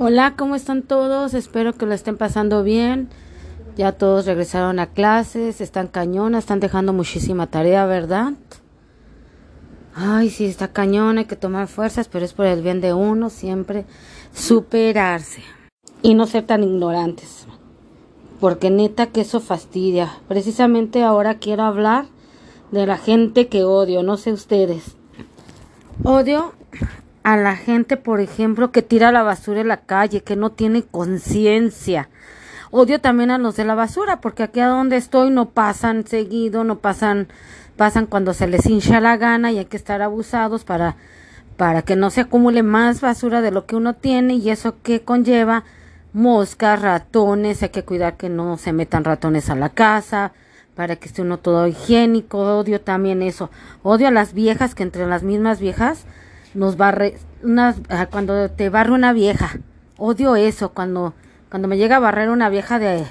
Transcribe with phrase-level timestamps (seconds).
[0.00, 1.34] Hola, ¿cómo están todos?
[1.34, 3.08] Espero que lo estén pasando bien.
[3.76, 8.34] Ya todos regresaron a clases, están cañonas, están dejando muchísima tarea, ¿verdad?
[9.96, 13.28] Ay, sí, está cañón, hay que tomar fuerzas, pero es por el bien de uno
[13.28, 13.86] siempre
[14.32, 15.42] superarse
[16.00, 17.48] y no ser tan ignorantes.
[18.38, 20.12] Porque neta que eso fastidia.
[20.28, 22.06] Precisamente ahora quiero hablar
[22.70, 24.94] de la gente que odio, no sé ustedes.
[26.04, 26.52] Odio
[27.28, 30.82] a la gente, por ejemplo, que tira la basura en la calle, que no tiene
[30.82, 32.08] conciencia.
[32.70, 36.64] Odio también a los de la basura, porque aquí a donde estoy no pasan seguido,
[36.64, 37.28] no pasan,
[37.76, 40.96] pasan cuando se les hincha la gana y hay que estar abusados para,
[41.58, 45.02] para que no se acumule más basura de lo que uno tiene y eso que
[45.02, 45.64] conlleva
[46.14, 50.32] moscas, ratones, hay que cuidar que no se metan ratones a la casa,
[50.74, 53.50] para que esté uno todo higiénico, odio también eso,
[53.82, 56.06] odio a las viejas que entre las mismas viejas
[56.54, 59.58] nos barre, unas, ah, cuando te barre una vieja.
[59.96, 61.14] Odio eso, cuando,
[61.50, 63.04] cuando me llega a barrer una vieja de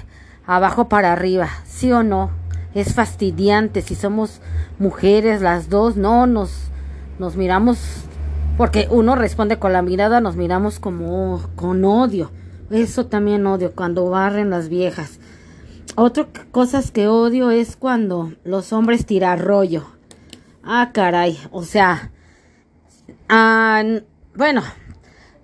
[0.46, 1.48] abajo para arriba.
[1.64, 2.30] ¿Sí o no?
[2.74, 3.82] Es fastidiante.
[3.82, 4.40] Si somos
[4.78, 6.70] mujeres las dos, no, nos,
[7.18, 7.78] nos miramos,
[8.56, 12.30] porque uno responde con la mirada, nos miramos como con odio.
[12.70, 15.20] Eso también odio, cuando barren las viejas.
[15.96, 19.86] Otra cosas que odio es cuando los hombres tiran rollo.
[20.62, 21.38] Ah, caray.
[21.50, 22.12] O sea,
[23.28, 23.82] Ah,
[24.34, 24.62] bueno,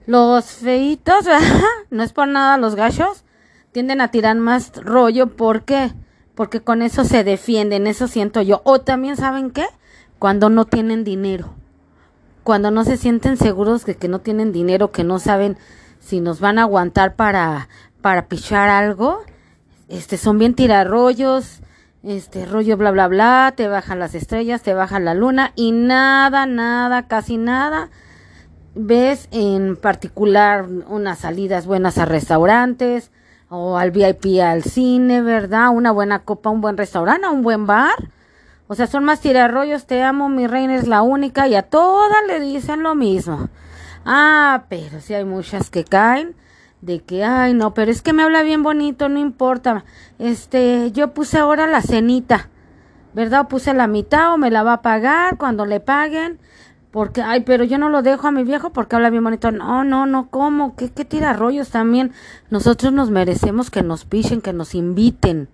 [0.07, 1.27] los feitos,
[1.91, 3.25] no es por nada, los gachos
[3.73, 5.37] tienden a tirar más rollo.
[5.37, 5.93] ¿Por qué?
[6.35, 8.63] Porque con eso se defienden, eso siento yo.
[8.65, 9.67] O también, ¿saben qué?
[10.19, 11.55] Cuando no tienen dinero.
[12.45, 15.59] Cuando no se sienten seguros de que no tienen dinero, que no saben
[15.99, 17.69] si nos van a aguantar para,
[18.01, 19.23] para pichar algo.
[19.89, 21.61] Este, son bien tirarrollos,
[22.05, 26.47] este rollo bla bla bla, te bajan las estrellas, te baja la luna y nada,
[26.47, 27.91] nada, casi nada
[28.75, 33.11] ves en particular unas salidas buenas a restaurantes
[33.49, 35.71] o al VIP al cine, ¿verdad?
[35.71, 37.95] Una buena copa, un buen restaurante, un buen bar.
[38.67, 42.27] O sea, son más tirarrollos, te amo, mi reina es la única y a todas
[42.27, 43.49] le dicen lo mismo.
[44.05, 46.35] Ah, pero si hay muchas que caen
[46.85, 49.85] de que, ay, no, pero es que me habla bien bonito, no importa.
[50.19, 52.51] Este, yo puse ahora la cenita,
[53.15, 53.49] ¿verdad?
[53.49, 56.39] puse la mitad o me la va a pagar cuando le paguen.
[56.91, 59.51] Porque, ay, pero yo no lo dejo a mi viejo porque habla bien bonito.
[59.51, 60.77] No, no, no, ¿cómo?
[60.77, 62.13] ¿Qué, qué tira rollos también?
[62.51, 65.49] Nosotros nos merecemos que nos pichen, que nos inviten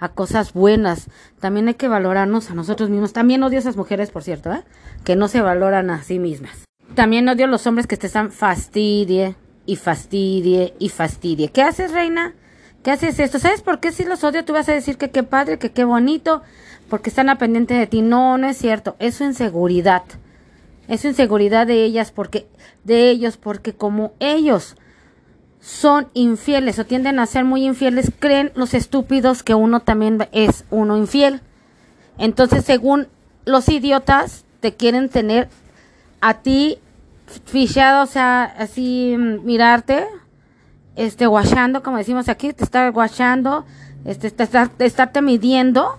[0.00, 1.08] a cosas buenas.
[1.38, 3.12] También hay que valorarnos a nosotros mismos.
[3.12, 4.64] También odio a esas mujeres, por cierto, ¿eh?
[5.04, 6.64] Que no se valoran a sí mismas.
[6.96, 9.36] También odio a los hombres que te están fastidie,
[9.70, 11.50] y fastidie y fastidie.
[11.50, 12.34] ¿Qué haces, reina?
[12.82, 13.38] ¿Qué haces esto?
[13.38, 14.44] ¿Sabes por qué si los odio?
[14.44, 16.42] Tú vas a decir que qué padre, que qué bonito,
[16.88, 18.02] porque están a pendiente de ti.
[18.02, 18.96] No, no es cierto.
[18.98, 20.02] Es su inseguridad.
[20.88, 22.48] Es su inseguridad de ellas, porque,
[22.82, 24.74] de ellos, porque como ellos
[25.60, 30.64] son infieles o tienden a ser muy infieles, creen los estúpidos que uno también es
[30.70, 31.42] uno infiel.
[32.18, 33.06] Entonces, según
[33.44, 35.48] los idiotas, te quieren tener
[36.20, 36.80] a ti
[37.44, 40.06] fichado, o sea, así mm, mirarte,
[40.96, 43.64] este, guachando, como decimos aquí, te está guachando,
[44.04, 45.98] este, te está, estarte midiendo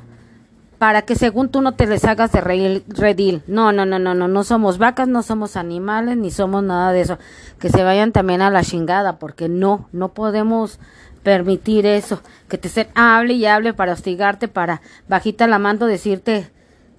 [0.78, 3.44] para que según tú no te les hagas de redil.
[3.46, 7.02] No, no, no, no, no, no somos vacas, no somos animales, ni somos nada de
[7.02, 7.19] eso.
[7.59, 10.80] Que se vayan también a la chingada, porque no, no podemos
[11.22, 12.24] permitir eso.
[12.50, 16.50] Que te hable y hable para hostigarte, para bajita la mano decirte,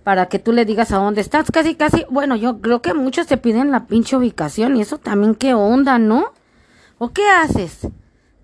[0.04, 1.50] para que tú le digas a dónde estás.
[1.50, 5.34] Casi, casi, bueno, yo creo que muchos te piden la pinche ubicación y eso también
[5.34, 6.32] qué onda, ¿no?
[6.98, 7.88] ¿O qué haces?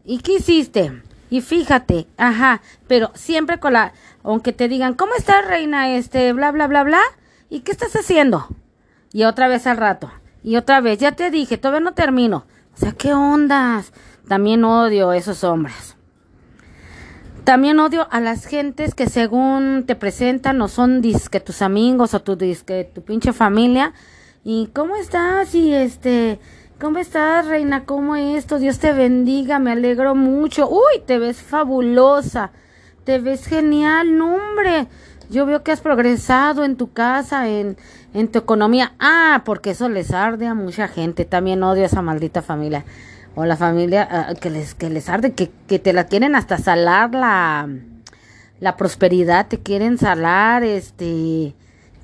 [0.05, 1.03] ¿Y qué hiciste?
[1.31, 3.93] Y fíjate, ajá, pero siempre con la,
[4.23, 5.95] aunque te digan, ¿cómo estás, reina?
[5.95, 7.01] Este, bla, bla, bla, bla.
[7.51, 8.49] ¿Y qué estás haciendo?
[9.13, 10.11] Y otra vez al rato.
[10.43, 12.47] Y otra vez, ya te dije, todavía no termino.
[12.75, 13.93] O sea, ¿qué ondas?
[14.29, 15.98] También odio esos hombres.
[17.49, 22.21] También odio a las gentes que según te presentan no son disque tus amigos o
[22.21, 23.95] tu disque tu pinche familia.
[24.45, 25.55] ¿Y cómo estás?
[25.55, 26.41] Y este,
[26.79, 27.87] ¿cómo estás, reina?
[27.87, 28.59] ¿Cómo esto?
[28.59, 30.69] Dios te bendiga, me alegro mucho.
[30.69, 32.51] Uy, te ves fabulosa.
[33.05, 34.87] Te ves genial, hombre.
[35.31, 37.79] Yo veo que has progresado en tu casa, en,
[38.13, 38.93] en tu economía.
[39.01, 41.25] Ah, porque eso les arde a mucha gente.
[41.25, 42.85] También odio a esa maldita familia
[43.39, 46.59] o la familia ah, que les que les arde que, que te la quieren hasta
[46.59, 47.69] salar la
[48.59, 51.55] la prosperidad te quieren salar este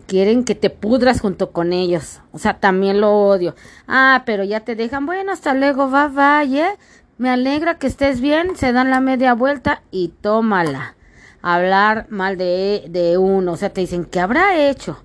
[0.07, 2.21] quieren que te pudras junto con ellos.
[2.31, 3.57] O sea también lo odio.
[3.89, 6.79] Ah pero ya te dejan bueno hasta luego va vaya ¿eh?
[7.19, 10.95] me alegra que estés bien se dan la media vuelta y tómala.
[11.43, 15.03] Hablar mal de, de uno o sea te dicen qué habrá hecho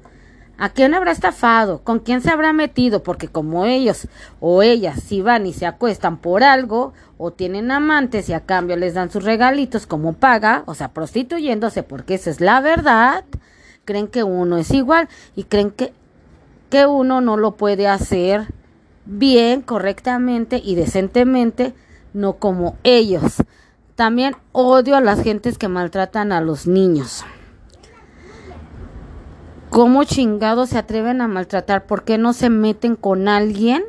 [0.61, 1.79] ¿A quién habrá estafado?
[1.85, 3.01] ¿Con quién se habrá metido?
[3.01, 4.09] Porque como ellos
[4.41, 8.75] o ellas si van y se acuestan por algo o tienen amantes y a cambio
[8.75, 13.23] les dan sus regalitos como paga, o sea, prostituyéndose porque esa es la verdad,
[13.85, 15.93] creen que uno es igual y creen que,
[16.69, 18.47] que uno no lo puede hacer
[19.05, 21.73] bien, correctamente y decentemente,
[22.13, 23.35] no como ellos.
[23.95, 27.23] También odio a las gentes que maltratan a los niños.
[29.69, 31.85] ¿Cómo chingados se atreven a maltratar?
[31.85, 33.83] ¿Por qué no se meten con alguien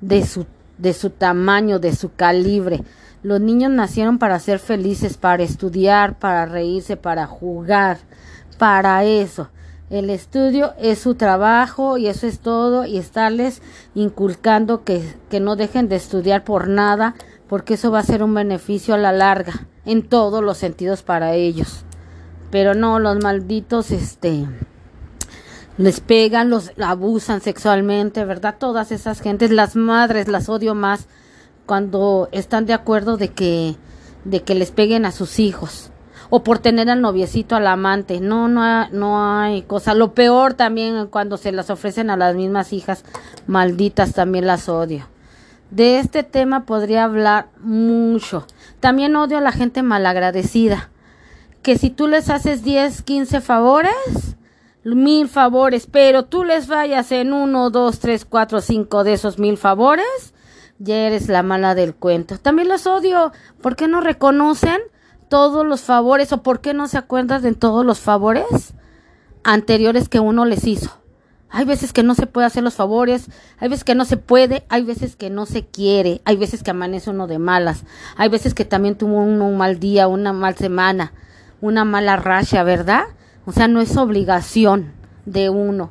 [0.00, 0.46] de su,
[0.78, 2.82] de su tamaño, de su calibre?
[3.22, 7.98] Los niños nacieron para ser felices, para estudiar, para reírse, para jugar,
[8.56, 9.50] para eso.
[9.90, 13.60] El estudio es su trabajo y eso es todo y estarles
[13.94, 17.14] inculcando que, que no dejen de estudiar por nada
[17.46, 21.34] porque eso va a ser un beneficio a la larga en todos los sentidos para
[21.34, 21.84] ellos.
[22.50, 24.46] Pero no, los malditos, este,
[25.80, 28.56] les pegan, los abusan sexualmente, ¿verdad?
[28.58, 31.06] Todas esas gentes, las madres las odio más
[31.64, 33.76] cuando están de acuerdo de que
[34.24, 35.90] de que les peguen a sus hijos
[36.28, 38.20] o por tener al noviecito al amante.
[38.20, 39.94] No, no, no hay cosa.
[39.94, 43.02] Lo peor también cuando se las ofrecen a las mismas hijas
[43.46, 45.08] malditas también las odio.
[45.70, 48.46] De este tema podría hablar mucho.
[48.80, 50.90] También odio a la gente malagradecida.
[51.62, 54.36] Que si tú les haces 10, 15 favores,
[54.84, 59.56] mil favores, pero tú les vayas en uno, dos, tres, cuatro, cinco de esos mil
[59.56, 60.34] favores,
[60.78, 62.38] ya eres la mala del cuento.
[62.38, 63.32] También los odio.
[63.60, 64.80] ¿Por qué no reconocen
[65.28, 68.74] todos los favores o por qué no se acuerdan de todos los favores
[69.44, 70.90] anteriores que uno les hizo?
[71.52, 73.26] Hay veces que no se puede hacer los favores,
[73.58, 76.70] hay veces que no se puede, hay veces que no se quiere, hay veces que
[76.70, 77.82] amanece uno de malas,
[78.16, 81.12] hay veces que también tuvo uno un mal día, una mal semana,
[81.60, 83.02] una mala racha, ¿verdad?
[83.46, 84.92] O sea, no es obligación
[85.26, 85.90] de uno.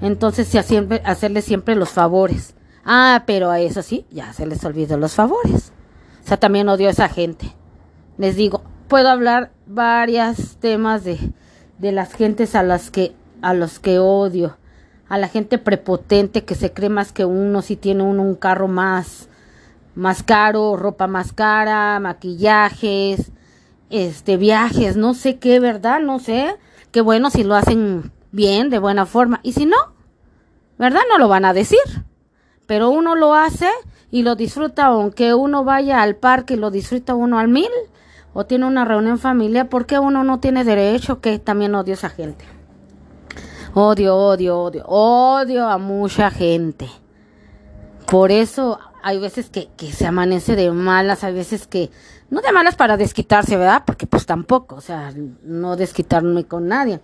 [0.00, 2.54] Entonces, siempre, hacerle siempre los favores.
[2.84, 5.72] Ah, pero a eso sí, ya se les olvidó los favores.
[6.24, 7.54] O sea, también odio a esa gente.
[8.16, 11.18] Les digo, puedo hablar varios temas de,
[11.78, 14.56] de las gentes a las que, a los que odio.
[15.08, 18.68] A la gente prepotente que se cree más que uno si tiene uno un carro
[18.68, 19.28] más,
[19.94, 23.32] más caro, ropa más cara, maquillajes,
[23.90, 26.00] este, viajes, no sé qué, ¿verdad?
[26.00, 26.54] No sé
[26.90, 29.40] Qué bueno si lo hacen bien, de buena forma.
[29.42, 29.76] Y si no,
[30.78, 31.00] ¿verdad?
[31.08, 31.78] No lo van a decir.
[32.66, 33.68] Pero uno lo hace
[34.10, 37.70] y lo disfruta, aunque uno vaya al parque y lo disfruta uno al mil,
[38.32, 41.20] o tiene una reunión familiar, ¿por qué uno no tiene derecho?
[41.20, 42.44] Que también odio a esa gente.
[43.74, 46.88] Odio, odio, odio, odio a mucha gente.
[48.06, 51.90] Por eso hay veces que, que se amanece de malas, hay veces que
[52.30, 53.82] no de malas para desquitarse, ¿verdad?
[53.84, 55.12] Porque pues tampoco, o sea,
[55.42, 57.00] no desquitarme con nadie.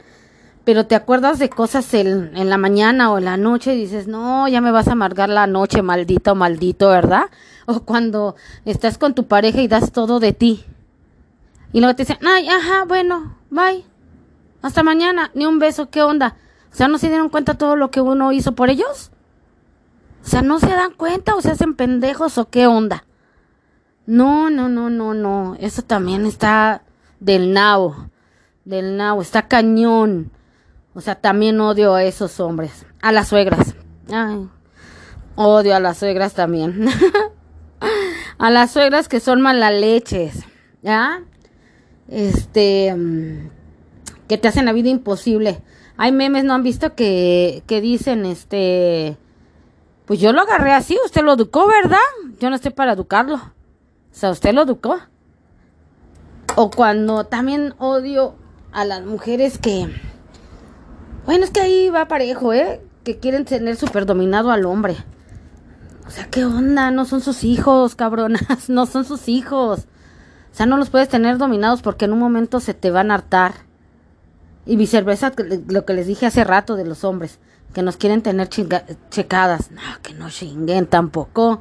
[0.64, 4.48] Pero te acuerdas de cosas en, la mañana o en la noche y dices, no,
[4.48, 7.24] ya me vas a amargar la noche, maldito, maldito, ¿verdad?
[7.66, 10.64] O cuando estás con tu pareja y das todo de ti.
[11.72, 13.84] Y luego te dicen, ay, ajá, bueno, bye.
[14.62, 16.36] Hasta mañana, ni un beso, ¿qué onda?
[16.72, 19.10] O sea, ¿no se dieron cuenta todo lo que uno hizo por ellos?
[20.24, 23.04] O sea, ¿no se dan cuenta o se hacen pendejos o qué onda?
[24.06, 25.56] No, no, no, no, no.
[25.58, 26.82] Eso también está
[27.18, 28.08] del nabo.
[28.64, 29.20] Del nabo.
[29.20, 30.30] Está cañón.
[30.94, 32.86] O sea, también odio a esos hombres.
[33.02, 33.74] A las suegras.
[34.10, 34.48] Ay.
[35.34, 36.86] Odio a las suegras también.
[38.38, 40.44] a las suegras que son malaleches.
[40.82, 41.22] ¿Ya?
[42.08, 42.94] Este.
[42.94, 43.50] Mm,
[44.28, 45.62] que te hacen la vida imposible.
[45.96, 46.94] Hay memes, ¿no han visto?
[46.94, 49.16] Que, que dicen, este.
[50.04, 51.98] Pues yo lo agarré así, usted lo educó, ¿verdad?
[52.38, 53.55] Yo no estoy para educarlo.
[54.16, 54.98] Sea, usted lo educó.
[56.54, 58.34] O cuando también odio
[58.72, 59.94] a las mujeres que...
[61.26, 62.80] Bueno, es que ahí va parejo, ¿eh?
[63.04, 64.96] Que quieren tener super dominado al hombre.
[66.06, 66.90] O sea, ¿qué onda?
[66.90, 68.40] No son sus hijos, cabronas.
[68.70, 69.80] No son sus hijos.
[69.80, 73.16] O sea, no los puedes tener dominados porque en un momento se te van a
[73.16, 73.52] hartar.
[74.64, 75.30] Y viceversa,
[75.68, 77.38] lo que les dije hace rato de los hombres,
[77.74, 79.70] que nos quieren tener checadas.
[79.72, 81.60] No, que no chinguen tampoco.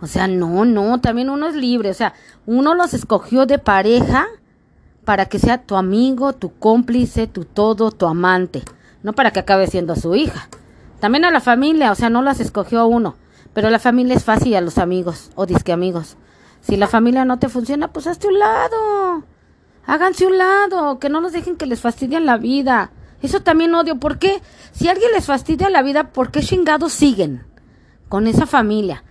[0.00, 1.90] O sea, no, no, también uno es libre.
[1.90, 2.14] O sea,
[2.46, 4.26] uno los escogió de pareja
[5.04, 8.62] para que sea tu amigo, tu cómplice, tu todo, tu amante.
[9.02, 10.48] No para que acabe siendo su hija.
[11.00, 13.16] También a la familia, o sea, no las escogió uno.
[13.54, 16.16] Pero la familia es fácil a los amigos o disque amigos.
[16.60, 19.24] Si la familia no te funciona, pues hazte un lado.
[19.86, 22.90] Háganse un lado, que no los dejen que les fastidien la vida.
[23.22, 23.98] Eso también odio.
[23.98, 24.42] ¿Por qué?
[24.72, 27.44] Si alguien les fastidia la vida, ¿por qué chingados siguen
[28.08, 29.02] con esa familia?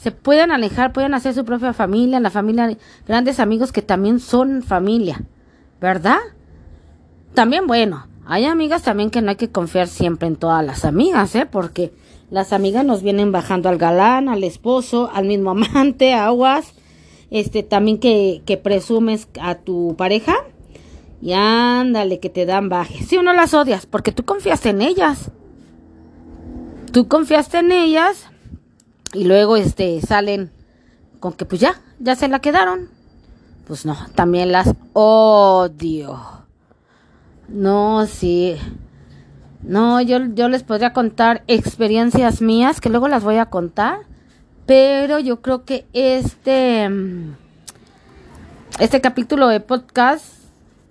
[0.00, 2.74] Se pueden alejar, pueden hacer su propia familia, la familia,
[3.06, 5.20] grandes amigos que también son familia,
[5.78, 6.18] ¿verdad?
[7.34, 11.34] También, bueno, Hay amigas también que no hay que confiar siempre en todas las amigas,
[11.34, 11.46] ¿eh?
[11.50, 11.92] Porque
[12.30, 16.74] las amigas nos vienen bajando al galán, al esposo, al mismo amante, aguas.
[17.30, 20.36] Este, también que, que presumes a tu pareja.
[21.20, 23.02] Y ándale, que te dan baje.
[23.02, 25.32] Si o no las odias, porque tú confiaste en ellas.
[26.92, 28.29] Tú confiaste en ellas.
[29.12, 30.50] Y luego, este, salen
[31.18, 32.88] con que pues ya, ya se la quedaron.
[33.66, 36.20] Pues no, también las odio.
[37.48, 38.56] No, sí.
[39.62, 44.00] No, yo, yo les podría contar experiencias mías que luego las voy a contar.
[44.66, 46.88] Pero yo creo que este,
[48.78, 50.24] este capítulo de podcast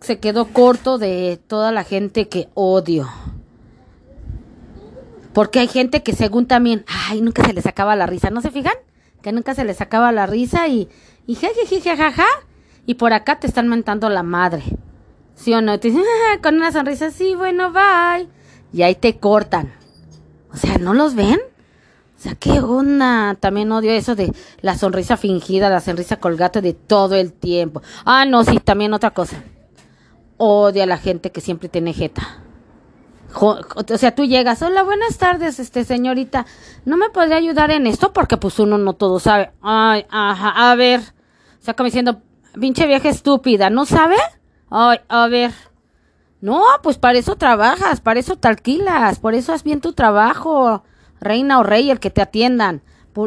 [0.01, 3.07] se quedó corto de toda la gente que odio.
[5.33, 8.51] Porque hay gente que según también, ay, nunca se les acaba la risa, ¿no se
[8.51, 8.73] fijan?
[9.21, 10.89] Que nunca se les acaba la risa y,
[11.27, 11.37] y
[12.85, 14.63] y por acá te están mentando la madre.
[15.35, 15.79] ¿Sí o no?
[15.79, 16.03] Te dicen,
[16.43, 18.27] con una sonrisa, sí, bueno, bye.
[18.73, 19.71] Y ahí te cortan.
[20.51, 21.39] O sea, ¿no los ven?
[22.17, 23.35] O sea, ¿qué onda?
[23.39, 27.81] También odio eso de la sonrisa fingida, la sonrisa colgate de todo el tiempo.
[28.05, 29.43] Ah, no, sí, también otra cosa.
[30.37, 32.43] Odio a la gente que siempre tiene jeta.
[33.35, 36.45] O sea, tú llegas, hola, buenas tardes, este señorita,
[36.85, 38.11] ¿no me podría ayudar en esto?
[38.11, 39.51] Porque pues uno no todo sabe.
[39.61, 41.01] Ay, ajá, a ver.
[41.59, 42.21] O sea, como diciendo,
[42.59, 44.17] pinche vieja estúpida, ¿no sabe?
[44.69, 45.51] Ay, a ver.
[46.41, 50.83] No, pues para eso trabajas, para eso te alquilas, por eso haz bien tu trabajo,
[51.19, 52.81] reina o rey, el que te atiendan.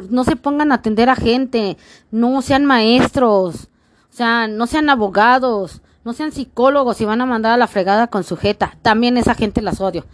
[0.09, 1.76] no se pongan a atender a gente,
[2.11, 3.68] no sean maestros,
[4.11, 8.09] o sea, no sean abogados, no sean psicólogos y van a mandar a la fregada
[8.09, 8.76] con sujeta.
[8.82, 10.04] También esa gente las odio.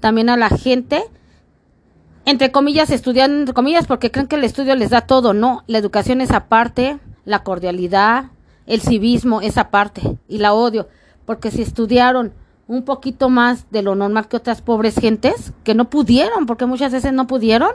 [0.00, 1.02] También a la gente,
[2.24, 5.32] entre comillas, estudian, entre comillas, porque creen que el estudio les da todo.
[5.32, 8.26] No, la educación es aparte, la cordialidad,
[8.66, 10.88] el civismo, esa parte, y la odio,
[11.24, 12.32] porque si estudiaron
[12.66, 16.92] un poquito más de lo normal que otras pobres gentes, que no pudieron, porque muchas
[16.92, 17.70] veces no pudieron,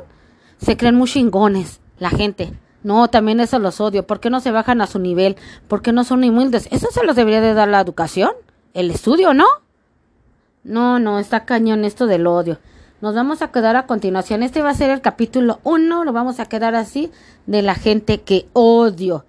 [0.60, 2.53] se creen muy chingones, la gente.
[2.84, 4.06] No, también eso los odio.
[4.06, 5.38] ¿Por qué no se bajan a su nivel?
[5.68, 6.68] ¿Por qué no son humildes?
[6.72, 8.32] Eso se los debería de dar la educación,
[8.74, 9.46] el estudio, ¿no?
[10.63, 12.60] No, no, está cañón esto del odio.
[13.02, 14.44] Nos vamos a quedar a continuación.
[14.44, 17.12] Este va a ser el capítulo 1, lo vamos a quedar así,
[17.46, 19.25] de la gente que odio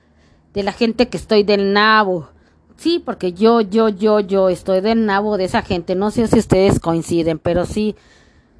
[0.54, 2.28] de la gente que estoy del nabo.
[2.76, 5.94] Sí, porque yo, yo, yo, yo estoy del nabo de esa gente.
[5.94, 7.94] No sé si ustedes coinciden, pero sí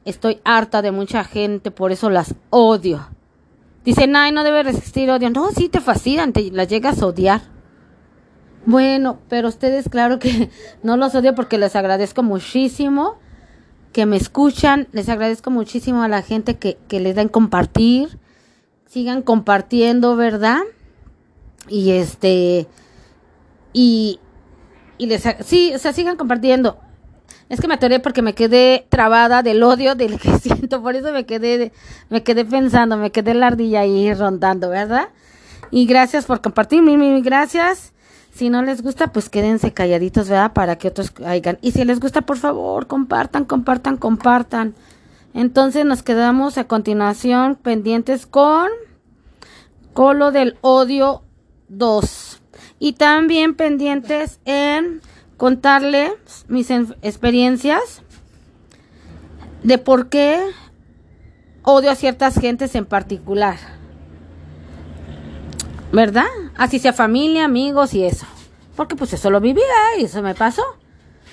[0.04, 3.08] estoy harta de mucha gente, por eso las odio.
[3.84, 5.30] Dicen, ay, no debe resistir odio.
[5.30, 7.42] No, sí te fascinan, te las llegas a odiar.
[8.66, 10.50] Bueno, pero ustedes claro que
[10.82, 13.18] no los odio porque les agradezco muchísimo
[13.92, 14.88] que me escuchan.
[14.92, 18.18] Les agradezco muchísimo a la gente que, que les den compartir.
[18.86, 20.60] Sigan compartiendo, ¿verdad?
[21.68, 22.68] Y este,
[23.72, 24.20] y,
[24.98, 26.78] y les, sí, o sea, sigan compartiendo.
[27.54, 31.12] Es que me atoré porque me quedé trabada del odio del que siento, por eso
[31.12, 31.70] me quedé,
[32.10, 35.10] me quedé pensando, me quedé la ardilla ahí rondando, ¿verdad?
[35.70, 37.92] Y gracias por compartir, mi gracias.
[38.34, 40.52] Si no les gusta, pues quédense calladitos, ¿verdad?
[40.52, 41.58] Para que otros hagan.
[41.62, 44.74] Y si les gusta, por favor, compartan, compartan, compartan.
[45.32, 48.68] Entonces nos quedamos a continuación pendientes con,
[49.92, 51.22] con lo del odio
[51.68, 52.40] Dos.
[52.80, 55.00] Y también pendientes en
[55.44, 58.00] contarles mis experiencias
[59.62, 60.40] de por qué
[61.62, 63.58] odio a ciertas gentes en particular.
[65.92, 66.24] ¿Verdad?
[66.56, 68.24] Así sea familia, amigos y eso.
[68.74, 69.64] Porque pues eso lo vivía
[69.98, 70.62] y eso me pasó.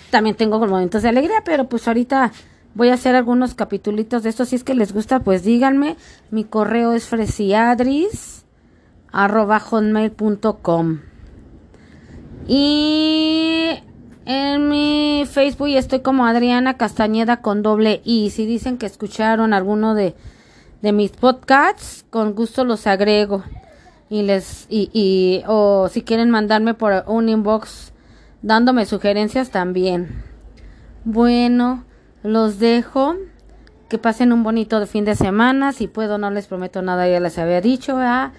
[0.10, 2.34] También tengo momentos de alegría, pero pues ahorita
[2.76, 4.44] voy a hacer algunos capitulitos de esto.
[4.44, 5.96] Si es que les gusta, pues díganme.
[6.32, 8.44] Mi correo es fresiadris
[9.14, 11.00] arroba hotmail.com.
[12.46, 13.84] Y
[14.26, 18.30] en mi Facebook estoy como Adriana Castañeda con doble I.
[18.30, 20.16] Si dicen que escucharon alguno de,
[20.82, 23.44] de mis podcasts, con gusto los agrego.
[24.10, 27.94] Y les, y, y, o si quieren mandarme por un inbox
[28.42, 30.24] dándome sugerencias también.
[31.06, 31.86] Bueno,
[32.24, 33.16] los dejo.
[33.90, 35.74] Que pasen un bonito fin de semana.
[35.74, 37.98] Si puedo, no les prometo nada, ya les había dicho.
[37.98, 38.32] ¿verdad?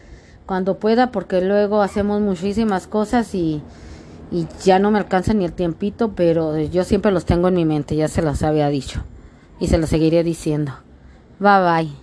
[0.47, 3.63] cuando pueda porque luego hacemos muchísimas cosas y,
[4.33, 7.67] y ya no me alcanza ni el tiempito, pero yo siempre los tengo en mi
[7.67, 9.05] mente, ya se los había dicho
[9.61, 10.73] y se los seguiré diciendo.
[11.39, 12.02] Bye bye.